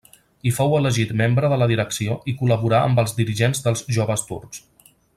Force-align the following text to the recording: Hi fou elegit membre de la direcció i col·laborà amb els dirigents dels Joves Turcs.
Hi 0.49 0.53
fou 0.59 0.71
elegit 0.77 1.11
membre 1.19 1.51
de 1.53 1.59
la 1.63 1.67
direcció 1.73 2.17
i 2.33 2.35
col·laborà 2.41 2.81
amb 2.89 3.05
els 3.05 3.15
dirigents 3.23 3.63
dels 3.69 3.85
Joves 3.99 4.29
Turcs. 4.33 4.65